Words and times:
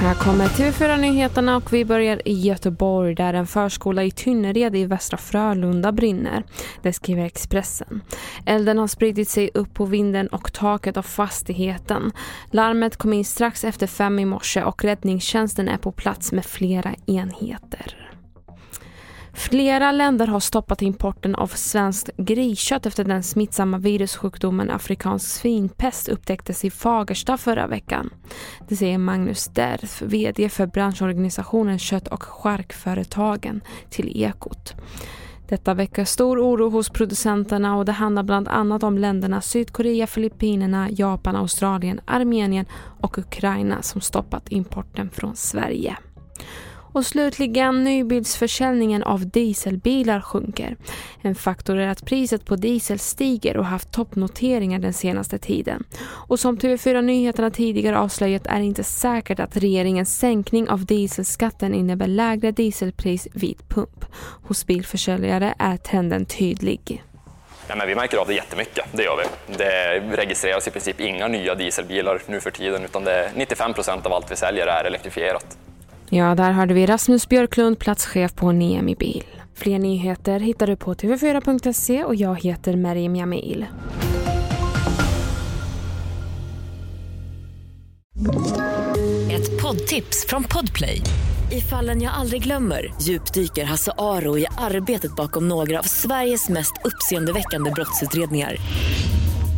Här 0.00 0.14
kommer 0.14 0.46
TV4-nyheterna 0.46 1.56
och 1.56 1.72
vi 1.72 1.84
börjar 1.84 2.28
i 2.28 2.32
Göteborg 2.32 3.14
där 3.14 3.34
en 3.34 3.46
förskola 3.46 4.04
i 4.04 4.10
Tynnered 4.10 4.76
i 4.76 4.84
Västra 4.84 5.16
Frölunda 5.18 5.92
brinner. 5.92 6.44
Det 6.82 6.92
skriver 6.92 7.24
Expressen. 7.24 8.00
Elden 8.46 8.78
har 8.78 8.86
spridit 8.86 9.28
sig 9.28 9.50
upp 9.54 9.74
på 9.74 9.84
vinden 9.84 10.28
och 10.28 10.52
taket 10.52 10.96
av 10.96 11.02
fastigheten. 11.02 12.12
Larmet 12.50 12.96
kom 12.96 13.12
in 13.12 13.24
strax 13.24 13.64
efter 13.64 13.86
fem 13.86 14.18
i 14.18 14.24
morse 14.24 14.62
och 14.62 14.84
räddningstjänsten 14.84 15.68
är 15.68 15.78
på 15.78 15.92
plats 15.92 16.32
med 16.32 16.44
flera 16.44 16.94
enheter. 17.06 17.97
Flera 19.50 19.92
länder 19.92 20.26
har 20.26 20.40
stoppat 20.40 20.82
importen 20.82 21.34
av 21.34 21.46
svenskt 21.46 22.10
griskött 22.16 22.86
efter 22.86 23.04
den 23.04 23.22
smittsamma 23.22 23.78
virussjukdomen 23.78 24.70
afrikansk 24.70 25.26
svinpest 25.26 26.08
upptäcktes 26.08 26.64
i 26.64 26.70
Fagersta 26.70 27.36
förra 27.36 27.66
veckan. 27.66 28.10
Det 28.68 28.76
säger 28.76 28.98
Magnus 28.98 29.46
Derf, 29.46 30.02
VD 30.02 30.48
för 30.48 30.66
branschorganisationen 30.66 31.78
Kött 31.78 32.08
och 32.08 32.22
charkföretagen 32.22 33.60
till 33.90 34.22
Ekot. 34.22 34.74
Detta 35.48 35.74
väcker 35.74 36.04
stor 36.04 36.40
oro 36.40 36.70
hos 36.70 36.90
producenterna 36.90 37.76
och 37.76 37.84
det 37.84 37.92
handlar 37.92 38.22
bland 38.22 38.48
annat 38.48 38.82
om 38.82 38.98
länderna 38.98 39.40
Sydkorea, 39.40 40.06
Filippinerna, 40.06 40.88
Japan, 40.90 41.36
Australien, 41.36 42.00
Armenien 42.04 42.66
och 43.00 43.18
Ukraina 43.18 43.82
som 43.82 44.00
stoppat 44.00 44.48
importen 44.48 45.10
från 45.10 45.36
Sverige. 45.36 45.96
Och 46.92 47.06
slutligen 47.06 47.84
nybilsförsäljningen 47.84 49.02
av 49.02 49.26
dieselbilar 49.26 50.20
sjunker. 50.20 50.76
En 51.22 51.34
faktor 51.34 51.78
är 51.78 51.88
att 51.88 52.04
priset 52.04 52.44
på 52.44 52.56
diesel 52.56 52.98
stiger 52.98 53.56
och 53.56 53.64
haft 53.64 53.92
toppnoteringar 53.92 54.78
den 54.78 54.92
senaste 54.92 55.38
tiden. 55.38 55.84
Och 56.28 56.40
som 56.40 56.58
TV4 56.58 57.02
Nyheterna 57.02 57.50
tidigare 57.50 57.98
avslöjat 57.98 58.46
är 58.46 58.58
det 58.58 58.64
inte 58.64 58.84
säkert 58.84 59.40
att 59.40 59.56
regeringens 59.56 60.18
sänkning 60.18 60.68
av 60.68 60.84
dieselskatten 60.84 61.74
innebär 61.74 62.06
lägre 62.06 62.50
dieselpris 62.50 63.28
vid 63.32 63.68
pump. 63.68 64.04
Hos 64.42 64.66
bilförsäljare 64.66 65.54
är 65.58 65.76
trenden 65.76 66.24
tydlig. 66.24 67.02
Ja, 67.68 67.76
men 67.76 67.88
vi 67.88 67.94
märker 67.94 68.18
av 68.18 68.26
det 68.26 68.34
jättemycket, 68.34 68.84
det 68.92 69.02
gör 69.02 69.16
vi. 69.16 69.54
Det 69.56 70.00
registreras 70.16 70.68
i 70.68 70.70
princip 70.70 71.00
inga 71.00 71.28
nya 71.28 71.54
dieselbilar 71.54 72.22
nu 72.26 72.40
för 72.40 72.50
tiden 72.50 72.84
utan 72.84 73.04
det 73.04 73.30
95 73.34 73.74
procent 73.74 74.06
av 74.06 74.12
allt 74.12 74.30
vi 74.30 74.36
säljer 74.36 74.66
är 74.66 74.84
elektrifierat. 74.84 75.58
Ja, 76.10 76.34
där 76.34 76.52
hörde 76.52 76.74
vi 76.74 76.86
Rasmus 76.86 77.28
Björklund, 77.28 77.78
platschef 77.78 78.34
på 78.34 78.52
Niemi 78.52 78.94
Bil. 78.94 79.24
Fler 79.54 79.78
nyheter 79.78 80.40
hittar 80.40 80.66
du 80.66 80.76
på 80.76 80.94
tv4.se 80.94 82.04
och 82.04 82.14
jag 82.14 82.40
heter 82.40 82.76
Meriem 82.76 83.16
Jamil. 83.16 83.66
Ett 89.30 89.62
poddtips 89.62 90.26
från 90.28 90.44
Podplay. 90.44 91.02
I 91.52 91.60
fallen 91.60 92.02
jag 92.02 92.14
aldrig 92.14 92.42
glömmer 92.42 92.94
djupdyker 93.02 93.64
Hasse 93.64 93.92
Aro 93.98 94.38
i 94.38 94.46
arbetet 94.58 95.16
bakom 95.16 95.48
några 95.48 95.78
av 95.78 95.82
Sveriges 95.82 96.48
mest 96.48 96.72
uppseendeväckande 96.84 97.70
brottsutredningar 97.70 98.56